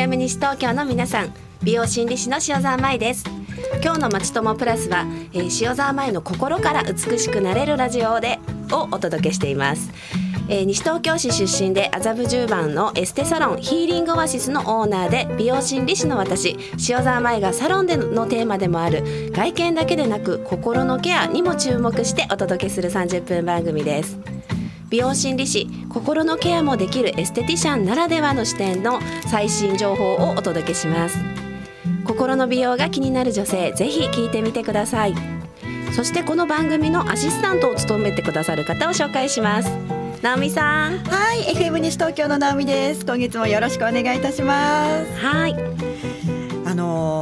[0.00, 1.34] FM 西東京の皆さん。
[1.62, 3.22] 美容心理師の塩沢舞です。
[3.84, 8.38] 今日のまちともプラスは、えー、塩沢舞の心から美しくなれるラジオで
[8.72, 9.90] をお届けしています。
[10.48, 16.56] えー、西東京市出身で麻布十番のエステサロンヒーリングオアシスのオーナーで美容心理師の私
[16.88, 24.39] 塩沢舞がサロンでのテーマでもある外見だけでなく心のケアにも注目してお届けする30分番組です。
[24.90, 28.98] 美容心理師心のケアもできるエステティシャンならではの視点の
[29.30, 31.16] 最新情報をお届けします。
[32.04, 35.14] 心の美容が気になる女性ぜひ聞いてみてください。
[35.92, 39.70] そしてこの番組のアシスタントを務めてくださる方を紹介します。
[40.22, 40.98] 直美さん。
[41.04, 43.06] はい FM 西東京の直美です。
[43.06, 45.12] 今月もよろしくお願いいたします。
[45.24, 45.54] はい。
[46.66, 47.19] あのー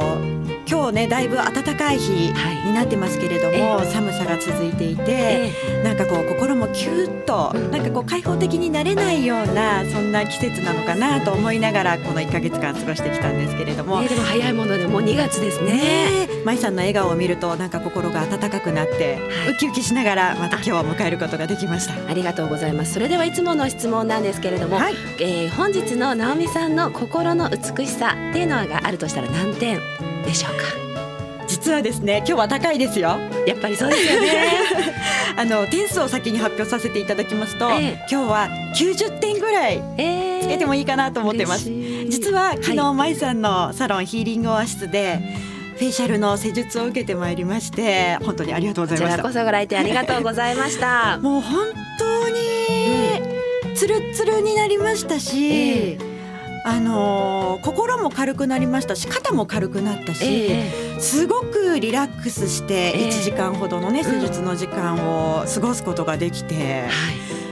[0.69, 15.71] 今日ねだいぶ暖かい日になってますけれども、はい、寒さが続いていて、えー、なんかこう心もキュッと、うん、なんかこう開放的になれないようなそんな季節なのかなと思いながらこの1か月間過ごしてきたんですけれども、えー、でも早いものでもう2月ですね。
[15.71, 21.95] ね舞さんの笑顔を見るとなんか心が温かくなって、はい、ウキウキしながらまた今日を迎えることができました。
[22.07, 22.93] ありがとうございます。
[22.93, 29.79] それではいつもの質問なんですけれども、はい、えー、本日の直美さんの心の美しさっていうのがあるとしたら何点？
[30.29, 30.63] でしょうか？
[31.47, 33.17] 実はですね今日は高いですよ。
[33.47, 34.47] やっぱりそうですよね。
[35.35, 39.81] あの点数を先に発表させていただきますと、ええ、今日は90点ぐらい
[40.41, 45.19] つけてもいいかなと思ってます、えー、実は昨日、はい、舞さんのサロンヒーリングオアシスで
[45.77, 49.23] フェイシャルの施術を受けてまいりまして本当にありがとうございました。
[49.23, 51.17] こそご来店ありがとうございました。
[51.23, 56.08] もう本当につるつるになりましたし、えー
[56.69, 64.95] あのー、心も軽くなりましたし肩も軽くなったし、えー、すごくリラックスして1時間ほどのね、施術の時間
[65.39, 66.85] を過ごすことができて。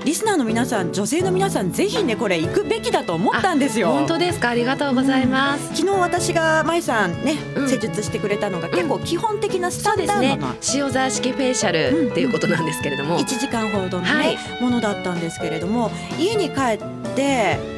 [0.05, 3.89] リスナーの皆さん女性の皆さんぜひねこれ行くべきだと思ったんですよ。
[3.89, 4.49] 本当ですか？
[4.51, 17.76] ありがとうございます、うん、昨日私が舞さんね、うん、施術してくれたのが結構基本的なスタンダードな、うんね、塩沢式フェイシャルっていうことなんですけれども、うん、1時間ほどのね、はい、ものだったんですけれども家に帰って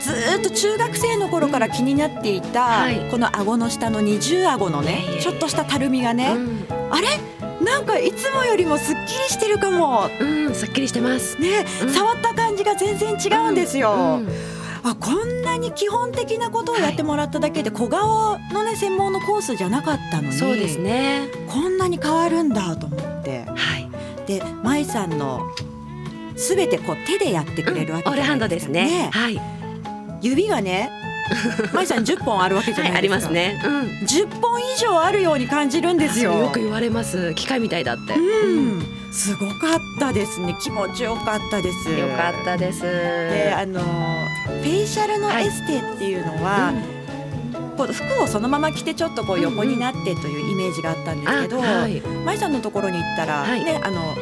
[0.00, 7.06] ずっと中学生の頃から気になっていた、はい、この顎の下の二重顎のねちょっとしたたるみがね、うん、あれ？
[7.64, 10.08] なんかいつもよりもすっきりしてるかも。
[10.20, 11.38] うん、すっきりしてます。
[11.40, 13.90] ね、うん、触った感じが全然違うんですよ。
[13.90, 14.28] うん、
[14.84, 21.28] あこんなに基本的なことをやってもらっただけで、小顔のね専門のコースじゃなかったのにそうですね。
[21.48, 23.90] こんなに変わるんだと思って、はい、
[24.26, 25.42] で舞さんの
[26.36, 29.10] すべてこう手でやってくれるわけですね、オールハンドですね。
[29.12, 29.57] はい
[30.20, 30.90] 指がね
[31.72, 36.32] 舞さん10本あるわけじゃないですか、はい、ありますね、うん、10本以上あるように感じるんですよ。
[36.32, 37.34] よく言われます。
[37.34, 38.14] 機械みたいだって。
[38.14, 38.98] うん。
[39.12, 40.54] すごかったですね。
[40.60, 41.90] 気持ちよかったです。
[41.90, 42.82] よかったです。
[42.82, 54.14] であのフェイシャルのエステっていうのは、はいうん、こう服をそのまま着てちょっとこう横になってというイメージがあったんですけど、はい、舞さんのところに行ったら、はい、ねあの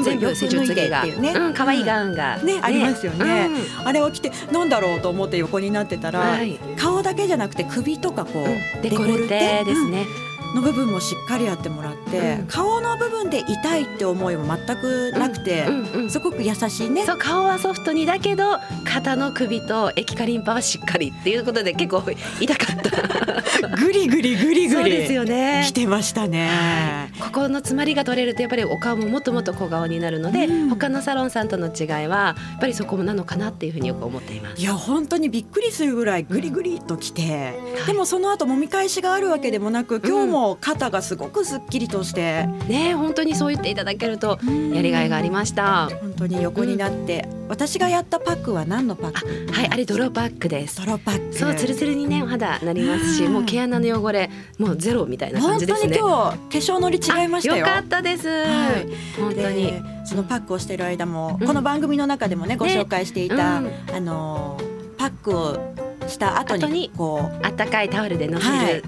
[0.00, 3.50] 全部よ施術着がね、うん、可愛いガウンが、ね、ありますよね、
[3.84, 6.38] あれを着てなんだろうと思って横になってたら、
[6.76, 9.64] 顔だけじゃなくて首とかこう、デコルテ？
[9.64, 10.06] ですね、
[10.54, 15.66] の部分もしっかりやってもらって、うん、顔の部分で痛いって思いも全くなくて、
[16.08, 17.04] すごく優しいね。
[17.04, 22.02] そう顔はソフトにだけど肩の首と液化リンパはしっかりっていうことで結構
[22.40, 23.23] 痛かった
[23.78, 24.94] グリグリグリグリ。
[24.94, 25.64] ですよね。
[25.66, 34.60] 来てましたね、はい、ここの詰まりが取れるとやっぱりお顔ももっともっと小顔になるので、うん、他のサロンさんとの違いはやっぱりそこなのかなっていうふうによく思っています。
[34.60, 44.38] いや本当にびっくりするぐらいグリグリときて、うん、でもその後揉み返しがあるわけでもなく今日も肩がすごくすっきりとして、ね本当にそう言っていただけると
[44.72, 45.88] やりがいがありました。
[46.00, 49.12] 本当に横になって、うん、私がやったパックは何のパッ
[49.46, 49.52] ク？
[49.52, 50.84] はいあれ泥パックです。
[50.84, 51.34] 泥パック。
[51.34, 55.98] そうツルツルにねお肌なりますしもう毛穴の汚れもうゼロみたいな感じですね。
[55.98, 57.64] 本当に今日化粧のり違いましたよ。
[57.64, 58.86] かったです、はい、
[59.20, 59.74] 本当に。
[60.06, 64.60] そのパックをしている間も、この番組の中でもねご紹介していた、ねうん、あの
[64.98, 65.74] パックを
[66.06, 68.82] した後にこうあったかいタオルでのせる、はい。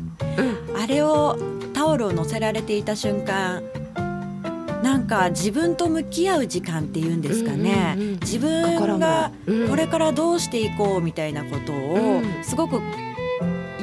[0.72, 1.38] うん、あれを
[1.72, 3.62] タオルを乗せられていた瞬間
[4.86, 9.32] なんか自分と向き合う時間っていうんですかね、うんうんうん、自分が
[9.68, 12.80] これからどうしていこうみたいなことをすごく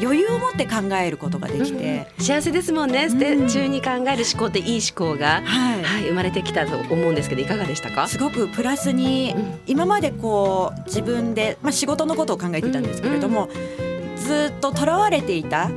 [0.01, 8.07] 余裕を持って考えることができて、うん、幸せですもんね、捨て中に考える思考っていい思考が、はい、はい、生まれてきたと思うんですけどいかがでしたか？
[8.07, 15.69] すごくプラスに、うん、今までこう自分で、まあ、仕事のことを考えていたんですけれども、うん、ずっととらわれていた、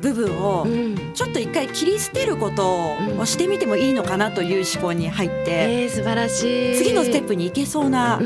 [0.00, 0.66] 部分を
[1.14, 6.76] ちょっと一回切り捨てることをしてみてもいいのかなという思考に入って、えー、素晴らしい。
[6.76, 8.20] 次のステップに行けそうな、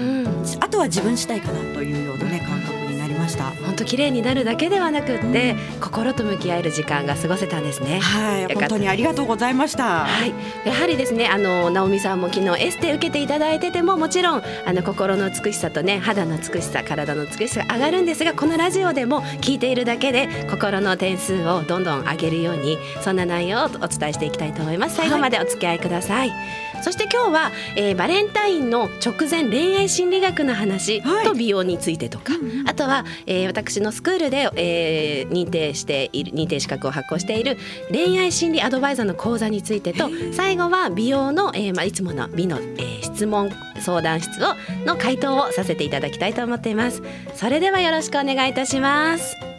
[0.61, 7.99] あとは自分したいかなというようなね感覚になりましした本当綺麗になるだけではなくって、うん、心と向き合える時間が過ごせたんですね。
[8.01, 10.05] はい本当にありがとうございました。
[10.05, 10.35] はい。
[10.65, 24.97] やはりですねあの直美さんも昨日エステ受けていただいててももちろんあの心の美しさとね肌の美しさ体の美しさが上がるんですがこのラジオでも聞いているだけで心の点数をどんどん上げるようにそんな内容をお伝えしていきたいと思います。
[24.97, 26.39] 最後までお付き合いください、はい、
[26.83, 37.57] そして今日は、えー、バレンタインの直前恋愛心理学の話と美容についてとか、はい、あとは、えー、私のスクールで、えー、認定している認定資格を発行している
[37.91, 43.51] 恋愛心理アドバイザーの講座についてと最後は美容の、えーまあ、いつもの美の、えー、質問
[43.81, 47.03] 相談室をの回答をさせていただきたいと思っています。
[47.35, 49.52] それではよろしくお願いいたします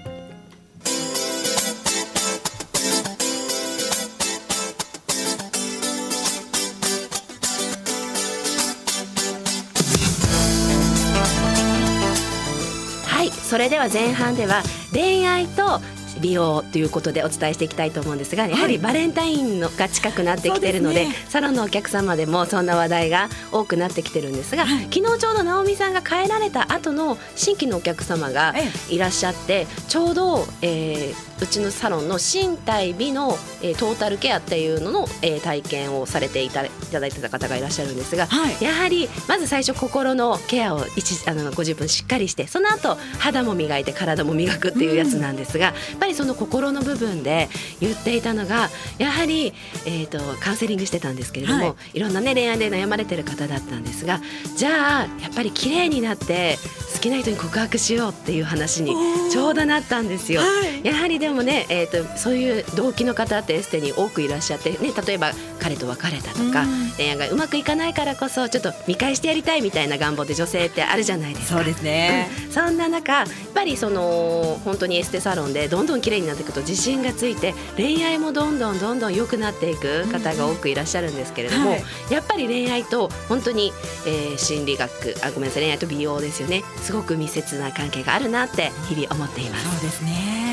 [13.54, 15.80] それでは前半では恋愛と
[16.20, 28.56] 美容ということでお伝えしていきたいと思うんですがやはりバレンタインのが近くなってきてるので、ね、サロンのお客様でもそんな話題が多くなってきてるんですが、はい、昨日ちょうど直美さんが帰られた後の新規のお客様が
[28.90, 49.54] いらっしゃって、ちょうど、えー、うちのサロンの身体美の、えー、トータルケアっていうのの、えー、体験をされていたいただいてた方がいらっしゃるんですが、はい、やはりまず最初心のケアを一あの50分しっかりしてその後肌も磨いて体も磨くっていうやつなんですが、うん、やっぱりその心の部分で言っていたのがやはり、
[49.86, 54.22] えーと、カウンセリングしてたんですけれども、はい、いろんな、ね、恋愛で悩まれてる方だったんですが
[54.56, 56.58] じゃあやっぱり綺麗になって
[56.94, 58.96] 好きな人に告白しようっていう話に
[59.32, 60.42] ちょうどなったんですよ。
[60.42, 66.66] はい、やはりでもね、えーと、そういう動機の方ってエステに多くいらっしゃって、ね、例えば彼と別れたとか、
[66.98, 71.60] 恋愛がうまくいかないからこそちょっと見返してやりたいみたいな願望って女性ってあるじゃないですか。
[71.60, 83.72] そうですね、うん、そんな中やっぱりその本当にエステサロンでどんどん綺麗になっていくと自信がついて恋愛もどんどんどんどん良くなっていく方が多くいらっしゃるんですけれども、はい、やっぱり恋愛と本当に、
[84.06, 86.64] えー、心理学あごめんなさい恋愛と美容ですよね。
[86.82, 89.70] すごく密接な関係があるなって日々思っています。
[89.70, 90.53] そうですね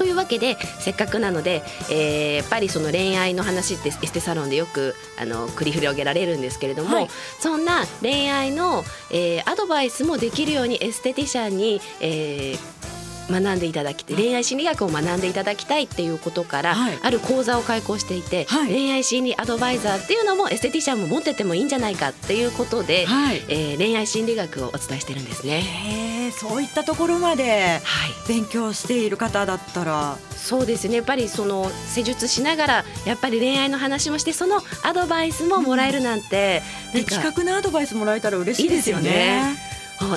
[0.00, 7.08] というわけでせっかくなので、えー、やっぱりその恋愛の話ってエステサロンでよくあの繰り広げられるんですけれども、はい、
[7.38, 12.99] そんな恋愛の、えー、アドバイスもできるようにエステティシャンに、えー、
[13.30, 26.32] 学んでいただき恋愛心理学を学んでいただきたいっていうことから、はい、ある講座を開講していて、はい、恋愛心理アドバイザーっていうのもエステティシャンも持っててもいいんじゃないかっていうことで、はい、えー、恋愛心理学をお伝えしてるんですね。
[26.32, 27.80] そういったところまで
[28.28, 30.96] 勉強している方だったら、そうですね。
[30.96, 36.62] やっぱりその施術しながらやっぱり恋愛の話もしてそのアドバイスももらえるなんて、
[36.94, 39.02] うん、的確なアドバイスもらえたら嬉しいですよね。
[39.02, 39.69] いいですよね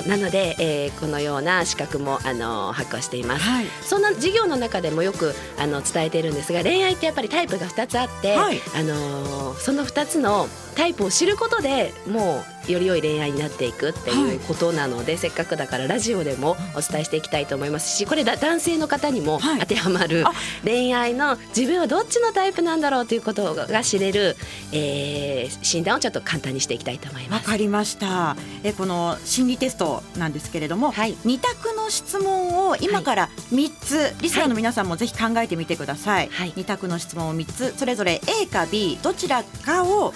[0.06, 20.24] なので、えー、このような資格もあの発行しています、はい、そんな授業の中でもよくあの伝えているんですが恋愛ってやっぱりタイプが2つあって、はい、あのその2つのタイプを知ることでもうより良い恋愛になっていくっていうことなので、はい、せっかくだからラジオでもお伝えしていきたいと思いますしこれだ男性の方にも当てはまる、
[20.64, 24.36] 恋愛の自分はどっちのタイプなんだろうということが知れる、
[24.72, 27.44] えー、診断をちょっと簡単にしていきたいと思います。
[27.44, 28.36] わかりました。
[28.62, 40.14] えこの心理テストなんですけれども、はい、2択の質問を今から3つ、はい、リスナーの皆さんもぜひ考えてみてください、はい、2択の質問を3つそれぞれ A か B どちらかを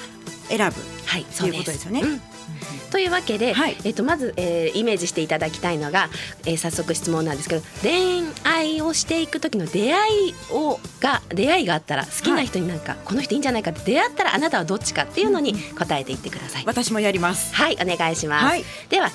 [0.48, 2.37] 選ぶ、はい、ということですよね。
[2.84, 2.90] うん。
[2.90, 6.08] というわけで、はい、えっと、まず、えー、イメージしていただきたいのが、
[6.46, 16.64] えー、早速質問なんですけど恋愛をしていく時の出会いをが出会いがあったら好きな人になんか、はい、この人いいんじゃないかって出会ったらあなたはどっちかっていうのに答えていってください。
[16.66, 17.54] 私もやります。
[17.54, 19.10] はいお願いします、はい、では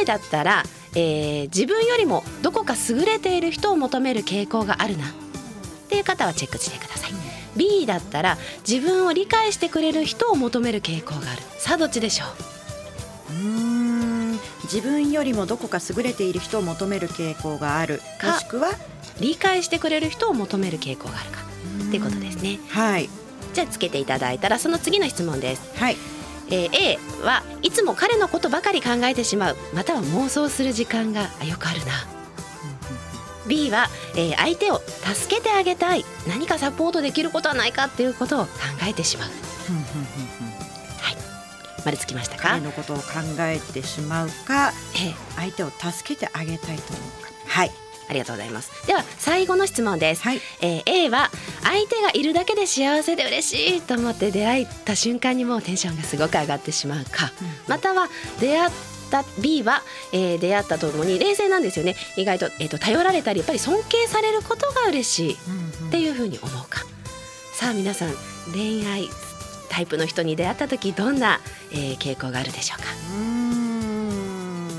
[0.00, 0.62] A だったら、
[0.94, 5.04] えー、自分よりもどこか優れている人を求める傾向があるな。
[5.08, 5.10] っ
[5.88, 7.12] ていう方はチェックしてください。
[7.56, 8.36] B だったら
[8.68, 11.42] 自分を理解してくれる人を求める傾向がある。
[11.58, 12.57] さあどっちでしょう？
[13.30, 14.32] うん。
[14.64, 18.02] 自分よりもどこか優れている人を求める傾向がある。
[18.22, 18.70] もしくは？
[19.20, 21.40] 理解してくれる人を求める傾向があるか。
[21.88, 22.60] っていうことですね。
[22.68, 23.08] はい。
[23.54, 25.62] じゃあつけていただいたらその次の質問です。
[25.76, 25.96] はい。
[26.50, 29.56] えー、A はいつも彼のことばかり考えてしまう。
[29.74, 31.92] または妄想する時間がよくあるな。
[33.46, 34.80] B は、えー、相手を
[35.14, 36.04] 助けてあげたい。
[36.26, 38.50] 何かサポートできることはないかっていうことを考
[38.88, 39.28] えてしまう。
[41.88, 42.48] はい、丸つきましたか。
[42.48, 43.02] 彼のことを考
[43.40, 47.30] えてしまうか、えー、相手を助けてあげたいと思うか。
[47.46, 47.70] はい。
[48.08, 48.86] ありがとうございます。
[48.86, 50.22] では最後の質問です。
[50.22, 51.30] はい、えー、A は
[51.62, 58.08] 相手がいるだけで幸せで嬉しいと思って出会った瞬間にもうテンションがすごく上がってしまうか、うん、または
[58.40, 58.70] 出会っ
[59.08, 66.96] った B は、えー、出会ったとともに冷静なんですよね意外と,、えーと、頼られたりやっぱり尊敬されることが嬉しいっていうふうに思うか、うんうん、
[67.54, 68.12] さあ皆さん
[68.52, 69.08] 恋愛
[69.68, 71.40] タイプの人に出会った時どんな、
[71.72, 73.37] えー、傾向があるでしょうか？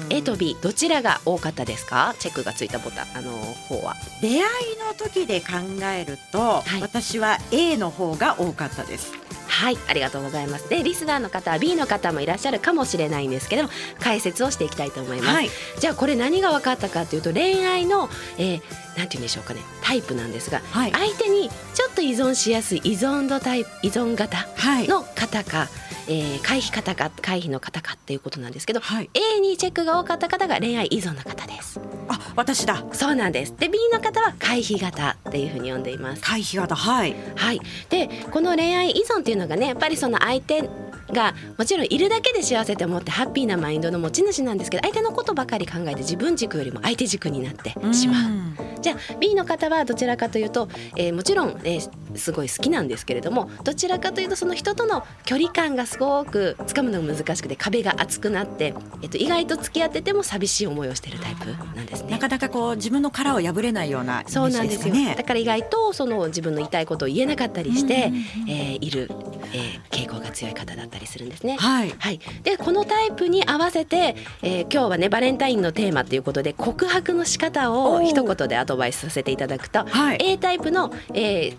[0.09, 2.15] A と B どちらが多かったですか？
[2.19, 3.07] チェックがついたボタン。
[3.15, 3.95] あの方は。
[4.21, 4.39] 出会い
[4.85, 5.47] の時で考
[5.85, 9.13] えると、はい、私は A の方が多かったです。
[9.47, 9.77] はい。
[9.87, 10.69] ありがとうございます。
[10.69, 15.49] でリスナーの方は B の方もいらっしゃるかもしれないんですけども解説をしていきたいと思います、はい、
[15.79, 18.59] じゃあこれ何が分かったかというと恋愛の、えー、
[18.97, 19.61] なんて言うんでしょうかね。
[19.81, 24.47] タイプなんですが、はい、相手にちょっと依存しやすい依存度タイプ依存型
[24.87, 25.67] の方か、はい、
[26.11, 31.79] えー、回避型か回避の方かっていうことなんですけど、はい、A にチェックが多かった方が恋愛依存の方です。
[32.07, 32.83] あ私だ。
[32.93, 33.55] そうなんです。
[33.57, 36.21] で B の方は回避型っていうふうに呼んでいます。
[36.23, 37.15] 回避型はい。
[37.35, 37.61] はい。
[37.89, 40.67] でこの恋愛依存っていうのがねやっぱりその相手
[41.13, 48.59] がもちろんいるだけで幸せと思ってハッピーなマインドの持ち主なんですけど相手のことばかり考えて自分軸よりも相手軸になってしまう。
[48.81, 62.11] じゃあ B の方はどちらかというと、えー、もちろん、えー、すごい好きなんですけれどもどちらかというとその人との距離感がすごくつかむのが難しくて壁が厚くなって、えっと、意外と付き合ってても寂しい思いをしているタイプなんですね。
[62.11, 64.93] なかなかこう自分の殻を破れないような、ね、そうなんですよ。
[65.15, 68.11] だから意外とその自分の言いたいことを言えなかったりして、
[68.47, 69.11] えー、いる、
[69.53, 71.57] えー、傾向が強い方だったりするんですね。
[71.57, 81.57] はい、はい、でこのタイプに合わせて、えー、今日はねバレンタインのテーマということで告白の仕方を一言でアドバイスさせていただくと、はい、A タイプの、えー、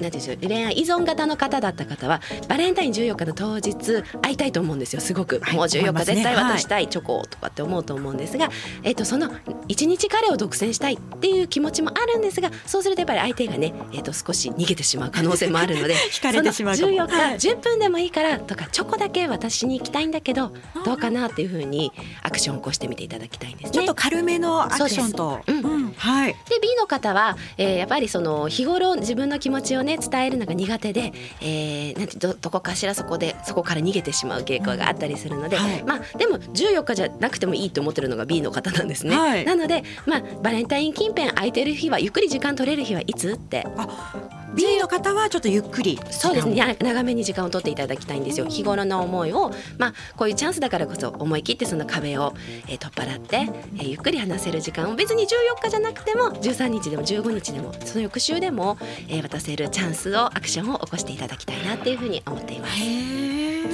[0.00, 8.48] なんていうんで恋愛依存型の方だった方はバレンタイン14日の当日会いたいと思うんですよすごく、はい、もう14日絶対渡したい、チョコとかって思うと思うんですが、
[8.82, 9.30] えー、とその
[9.68, 20.52] 一日彼を独占したいっていう気持ちもあるんですがそうするとやっぱり相手がね、えー、と少し逃げてしまう可能性もあるので 惹かれてしまう14日、10分でもいいからとかチョコだけ渡しに行きたいんだけど
[20.84, 21.92] どうかなっていうふうに
[22.22, 23.70] アクションを起こしてみていただきたいんですね。
[23.72, 39.16] ちょっと軽めのアクションと、うん、うん、はい、で B の方は、えー、やっぱりその日頃自分の気持ちをね伝えるのが苦手で、えー、なんてどどこかしらそこでそこから逃げてしまう傾向があったりするので、はい、まあでも14日じゃなくてもいいと思ってるのが B の方なんですね。
[39.16, 43.66] はい、なのでまあバレンタイン近辺空いてる日はゆっくり時間取れる日はいつって。
[43.76, 46.76] あ B の方はちょっとゆっくりそうですね。
[46.80, 48.46] 長めに時間を取っていただきたいんですよ。
[48.46, 52.34] 日頃の思いをまあこういうチャンスだからこそ思い切ってその壁を、
[52.68, 55.28] えー、取っ払って、えー、ゆっくり話せる時間を別に14
[55.62, 58.76] 日じゃなくても13日でも15日でもその翌週でも、
[59.08, 62.80] えー、渡せるチャンスをアクションを起こしていただきたいなっていうふうに思っています。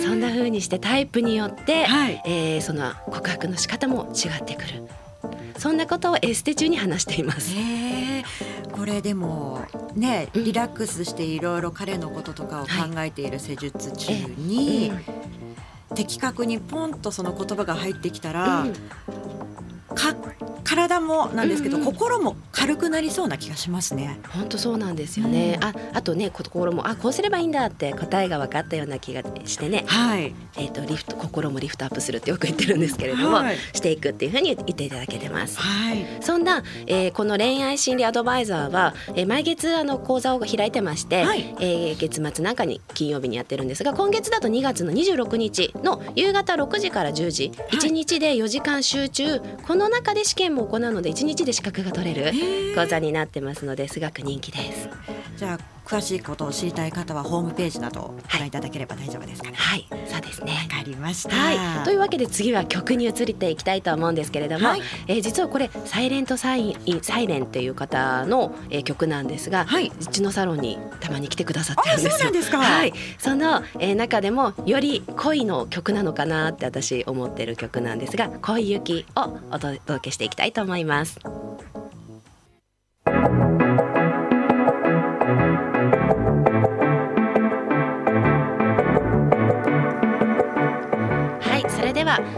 [0.02, 4.82] そんな風にしてタイプによって、はい、えー、その告白の仕方も違ってくる。
[5.58, 7.54] そんなことをエステ中に話しています。
[8.76, 9.60] これでも
[9.94, 14.92] ねリラックスしていろいろ彼のこととかを考えている施術中に、
[15.94, 18.72] 的確にポンとその言葉が入ってきたら、うん、
[19.94, 20.14] か
[20.66, 24.18] 体もなんですけど、うんうん、心も軽くなりそうな気がしますね。
[24.30, 25.58] 本当そうなんですよね。
[25.60, 29.84] うん、あ、あとね、心もあこうすればいいんだって答えが分かったような気がしてね。
[29.86, 30.34] はい。
[30.56, 35.60] えっ、ー、とリフト心もリフトアップするってよく言ってるんですけれども、はい、していくっていうふうに言っていただけてます。
[35.60, 36.04] はい。
[36.20, 54.88] そんな、えー、この恋愛心理アドバイザーは、えー、毎月あの講座を開いてまして、はい、えー、月末なんかに金曜日にやってるんですが、今月だと2月の26日の夕方6時から10時、はい、1日で4時間集中、この中で試験も行うので1日で資格が取れる講座になってますのですごく人気です。
[55.36, 59.56] じゃあ詳しいことを知りたい方はホームページなどご覧いただければ大丈夫ですかね。
[59.56, 60.52] はい、そうですね。
[60.70, 61.84] わかりました、はい。
[61.84, 72.10] というわけで次は曲に移っていきたいと思うんですけれども、はい、えー、実はこれサイレントサインサイレンっていう方の、えー、曲なんですが、はい、うちのサロンにたまに来てくださってるんですよ。
[72.10, 72.58] そうなんですか。
[72.58, 72.92] はい。
[73.18, 81.20] その、えー、中でもより恋の曲なのかなって私思ってる曲なんですが、恋雪をお届けしていきたいと思います。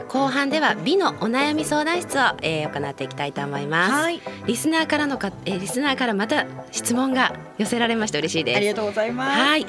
[0.08, 8.56] 後半では美のお悩み相談室を、えー、行っていきたいと思います、はい、リスナーからのか、えー、リスナーからまた質問が寄せられまして嬉しいです。
[8.56, 9.40] ありがとうございます。
[9.40, 9.66] はい。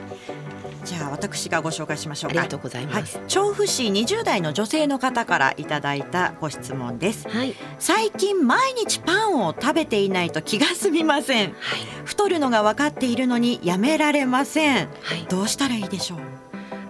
[0.85, 16.19] じゃあ私がご紹介しましょうありがとうございます、はい、調布市20代の女性の方からいただいたご質問です、はい、最近毎日パンを食べていないと気が済みません、はい、太るのが分かっているのにやめられません、はい、どうしたらいいでしょう？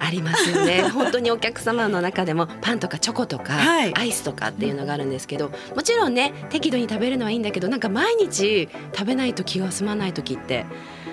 [0.10, 0.82] ありますよね。
[0.90, 3.54] 本当にお客様の中でもパンとかチョコとか、
[3.94, 10.66] アイスとかっていうのがあるんですけどもちろんね適度に食べるのはいいんだけどなんか毎日食べないと気が済まない時って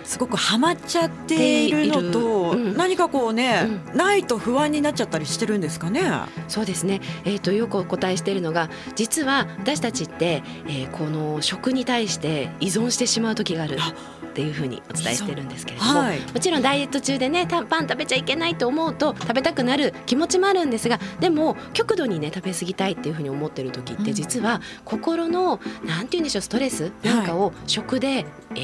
[0.06, 6.02] すごくハマっちゃっているのと、うん、何かこうね、うん、ないと不安になっちゃったりしてるんですかね？
[6.48, 7.00] そうですね。
[7.24, 13.76] えっ、ー、とよくお答えしているのが実は私たちって、えー、この食に対して依存してしまう時がある。
[13.76, 28.58] っていうふうにお伝えしてるんですけれども、はい、もちろんダイエット中でねパン食べちゃいけないと思うと食べたくなる気持ちもあるんですがでも極度にね食べ過ぎたいっていうふうに思ってる時って実は心のなんて言うんでしょうストレスなんかを食で、はい、え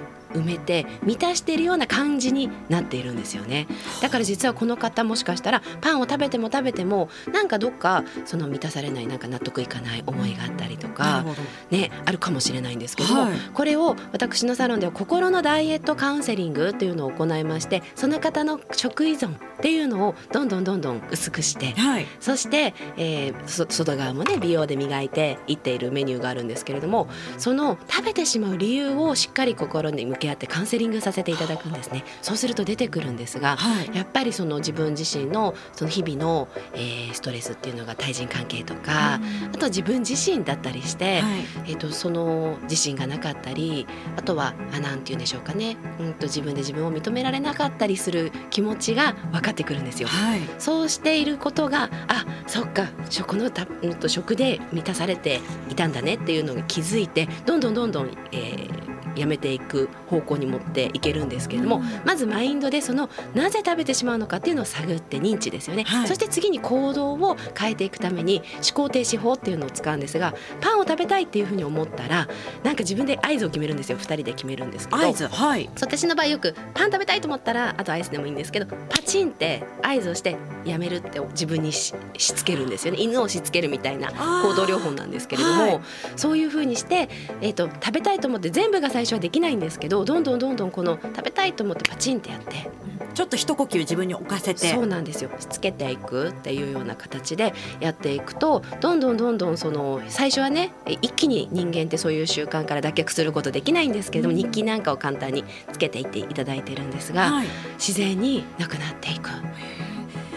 [0.00, 0.05] ー
[0.36, 3.66] 埋めて満たしているような感じになっているんですよね。
[4.02, 11.24] だから実はこの方もしかしたらパンを食べても食べてもなんかどっかその満たされないなんか納得いかない思いがあったりとか
[11.70, 32.04] ねあるかもしれないんですけども、はい、これを私のサロンでは心のダイエットカウンセリングというのを行いましてその方の食依存っていうのをどんどんどんどん薄くして、はい、そして、えー、外側もね美容で磨いていっているメニューがあるんですけれどもその食べてしまう理由をしっかり心に向け合ってカウンセリングさせていただくんですね。
[32.22, 50.08] そうすると出てくるんですが、はい、やっぱりその自分自身のその日々の、えー、ストレスっていうのが対人関係とか、うん、あと自分自身だったりして、はい、えーと、その自信がなかったりあとはあなんて言うんでしょうかね、うんと自分で自分を認められなかったりする気持ちが分かってくるんですよ。
[50.08, 55.40] はい、そうしていることがあそっか食のた、うん、と食で満たされて
[55.70, 72.28] いたんだねっていうのに気づいてどんどんどんどん、えー、やめていく方向に持っていけるんですけれども、うん、まずマインドでそのなぜ食べてしまうのかっていうのを探って認知ですよね、はい、そして次に行動を変えていくために思考停止法っていうのを使うんですがパンを食べたいっていうふうに思ったら
[72.62, 73.98] なんか自分で合図を決めるんですよ。
[73.98, 75.00] 2人で決めるんですけど。
[75.00, 75.68] 合図はい。
[75.80, 83.00] 私の場合よくパン食べたいと思ったらあとアイスでもいいんですけどパチンって合図をしてやめるって自分にしつけるんですよね。
[83.00, 85.80] 犬をしつけるみたいな行動療法なんですけれども、はい、
[86.16, 87.08] そういうふうにして、
[87.40, 92.70] えーと食べたいと思って全部が最初はできないんですけどどんどんどんどんこの食べたいと思ってパチンってやって。
[93.16, 107.46] ちょっと一呼吸自分に置かせてそうなんですよしつけていくっていうような形でやっていくとどんどんどんどんその最初はね一気に人間ってそういう習慣から脱却することできないんですけれども、日記なんかを簡単につけていっていただいてるんですが、はい、
[107.78, 109.30] 自然になくなっていく。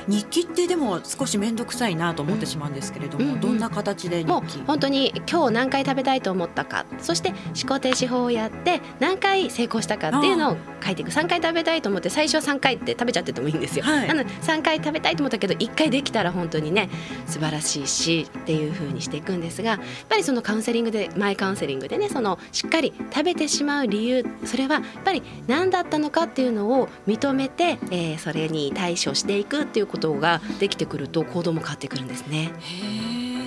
[0.10, 11.12] 日記ってでも少し面倒くさいなと思ってしまうんですけれども、うんうん、どんな形でもう本当に今日何回食べたいと思ったかそして思考停止法をやって何回成功したかっていうのを書いていく。
[11.12, 16.89] 3回食べたいと思って最初は3回って食べちゃっててもいいんですよ、はい、なので3回食べたいと思ったけど1回できたら本当にね
[17.26, 32.51] 素晴らしいしっていうふうにしていくんですがやっぱりそのカウンセリングでマイカウンセリングでねそのしっかり食べてしまう理由それはやっぱり何だったのかっていうのを認めて、えー、それに対処していくっていうことができてくると行動も変わってくるんですね。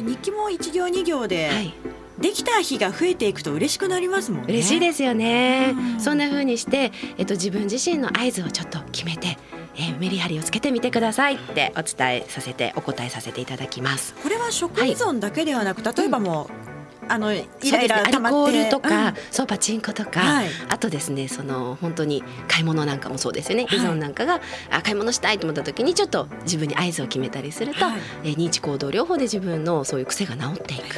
[0.05, 1.75] 日記も一行二行で、はい
[2.19, 4.53] できた日が増えていくと嬉しくなりますもんね。
[4.53, 5.75] 嬉しいですよね。
[5.77, 9.39] うん、そんな風にして、えっと自分自身の合図をちょっと決めて、
[9.75, 14.15] えー、メリハリをつけてみてくださいってお伝えさせてお答えさせていただきます。
[14.23, 16.72] これは食依存だけではなく、はい、例えばもう、
[17.09, 30.97] あのイライラ、ね、アルコールとか、うん、そうパチンコとか、はい、あとですねその本当に買い物なんかもそうですよね、依存なんかがあ買い物したいと思った時にちょっと自分に合図を決めたりすると、はい、え認知行動療法で自分のそういう癖が治っていく。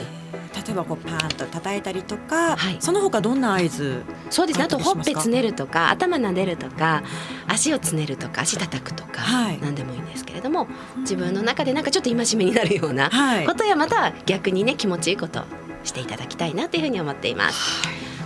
[0.54, 4.64] 例えばこうパーンと叩いたりとか、はい、その他どんな合図そうですね。
[4.64, 7.02] あとほっぺつねるとか頭撫でるとか
[7.48, 13.10] 足をつねるとか足叩くとか、はい、何でもいいんですけれども自分の中でなんかちょっと戒めになるような
[13.46, 15.44] ことやまた逆にね気持ちいいこと
[15.84, 17.82] していただきたいなというふうに思っています。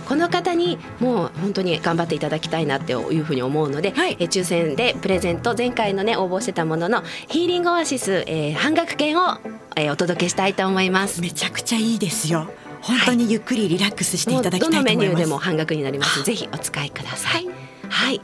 [0.07, 9.37] この方にもう本当に頑張っていただきたいなっていうふうに思うので、はい、え抽選でプレゼント前回のね応募してたもののヒーリングオアシス、えー、半額券を、
[9.75, 11.21] えー、お届けしたいと思います。
[11.21, 12.49] めちゃくちゃいいですよ。
[12.81, 17.47] 本当にゆっくりリラックスしていただきたいと思います、はい、どのメニューでも半額になりますぜひお使いください。
[17.89, 18.21] はい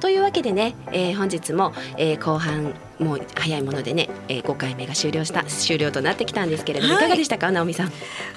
[0.00, 7.92] というわけでね、えー、本日も、えー、後半もう早いものでね、えー、5回目が終了した終了となってきたんですけれども、はい、いかがでしたか直美さん？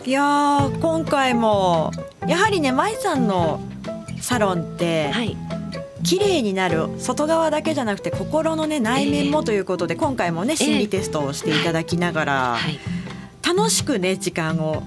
[0.05, 1.91] いや今回も
[2.27, 3.61] やはりね舞さんの
[4.19, 5.35] サロンって、はい、
[6.03, 12.79] 綺麗になる外側だけじゃなくて心のね内面もということで、えー、今回もね心理テストをしていただきながら、はい、
[13.45, 14.83] 楽しくね時間を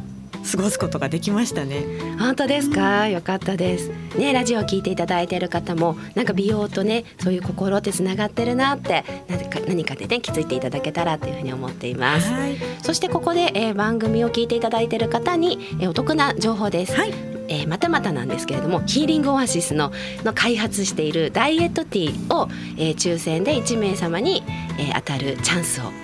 [0.51, 1.85] 過ごすことができましたね。
[2.19, 3.91] 本当ですか、うん、よかったです。
[4.17, 17.13] ねラジオを聞いていただいている方もなんか美容とねそういう心ってつながってるなって何か何かでね気づいていただけたらというふうに思っています、はい、そしてここで、えー、番組を聞いていただいている方に、えー、お得な情報です、はい。
[17.49, 24.43] えー、またまたなんですけれどもヒーリングオアシスのの開発しているダイエットティーを、えー、抽選で1名様に、
[24.79, 26.04] えー、当たるチャンスを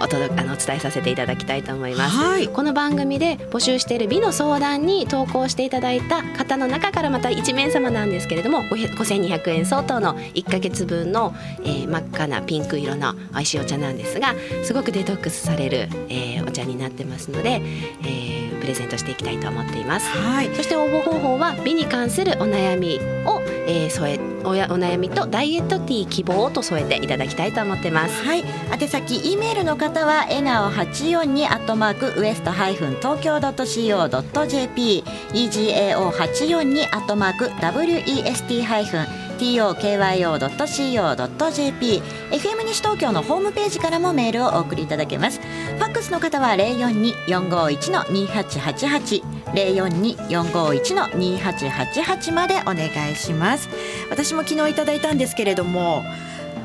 [0.00, 17.60] お届あのお伝えさせていただきたいと思います、はいこの番組で募集している美の相談に投稿していただいた方の中からまた1名様なんですけれども5 5200円相当の1ヶ月分の、えー真っ赤なピンク色の美味しいお茶なんですがすごくデトックスされる、えーお茶になってますので、
[18.02, 20.08] えープレゼントしていきたいと思っています。
[20.08, 28.24] はいそして応募方法は美に関するお悩みを、えー添えおやお悩みとダイエットティー希望と添えていただきたいと思ってます。
[28.24, 39.00] はい、宛先 E メールの方は笑顔八四二アットマークウエストハイフン東京ドット CO ドット JP EGAO 八四二アットマーク WEST ハイフン
[39.38, 45.40] TOKYO ドット CO ドット JP FM 西東京のホームページからもメールをお送りいただけます。
[45.40, 49.22] ファックスの方は零四二四五一の二八八八
[49.54, 53.68] 零四二四五一の二八八八までお願いします。
[54.10, 56.02] 私も昨日いただいたんですけれども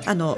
[0.05, 0.37] あの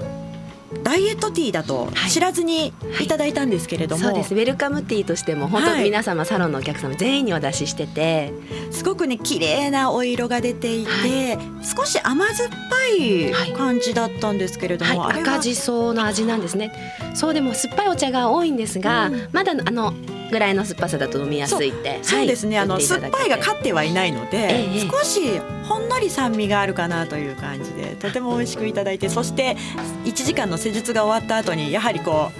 [0.83, 2.11] ダイエットティーだとはい。
[2.11, 4.33] 知らずにいただいたんですけれども、そうです。
[4.33, 5.83] ウェルカムティーとしても本当はい。
[5.83, 8.33] 皆様、サロンのお客様全員にお出ししてて。
[8.71, 10.91] すごくね綺麗なお色が出ていて、
[11.35, 12.55] は少し甘酸っぱ
[13.03, 16.71] い感じだったんですけれども、赤じその味なんですね。
[17.13, 19.93] そうでも酸っぱいお茶が多いんですが、まだあの
[20.31, 21.99] ぐらいの酸っぱさだと飲みやすいって。
[22.01, 22.65] そうですね、はい。
[22.65, 29.57] あの酸っぱいが勝ってはいないので、ええ少しほんのり酸味があるかなという感じでとても美味しくいただいてそして
[30.03, 32.31] 1時間の施術が終わった後にやはりこ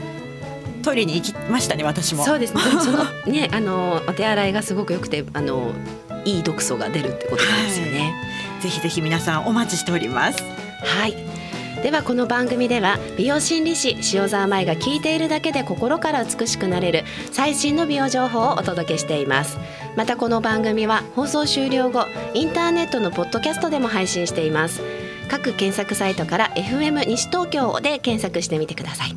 [0.80, 2.24] うトイレに行きましたね私も。
[2.24, 2.62] そうですね。
[2.80, 5.74] そのねあのお手洗いがすごく良くてあの
[6.26, 8.14] いい毒素が出るってことなんですよね。
[8.62, 10.44] ぜひぜひ皆さんお待ちしております。
[10.84, 11.35] はい
[11.86, 19.60] ではこの番組では美容心理師塩沢舞が聞いているだけで心から美しくなれる最新の美容情報をお届けしています。
[19.96, 24.82] またこの番組は放送終了後インターネットのポッドキャストでも配信しています。
[25.30, 29.16] 各検索サイトから FM 西東京で検索してみてください。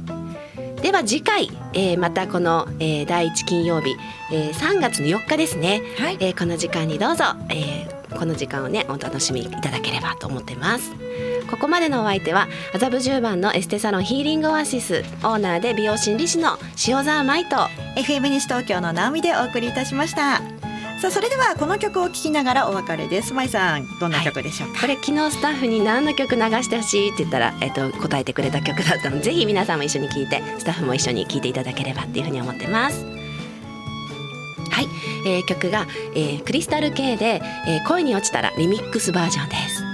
[0.83, 3.97] では次回、えーまたこの、えー第1金曜日、
[4.31, 6.19] えー3月の4日ですね、はい。
[6.21, 10.93] えーこの時間にどうぞ、えーこの時間をねお楽しみいただければと思ってます
[11.51, 17.57] ここまでのお相手は麻布十番のエステサロンヒーリングオアシスオーナーで美容心理師の塩沢舞と
[17.97, 20.41] FM 西東京の直美でお送りいたしました。
[21.01, 23.33] さあそれではこの曲を聴きながらお別れです。
[23.33, 24.81] まいさんどんな曲でしょうか？
[24.81, 33.05] これ昨日スタッフに何の曲流してほしいって言ったら、えっと答えてくれた曲だったのでぜひ皆さんも一緒に聴いてスタッフも一緒に聴いていただければっていうふうに思ってます。
[33.05, 34.87] はい、
[35.25, 39.88] えー曲が、えークリスタル K で、えー恋に落ちたらリミックスバージョンです。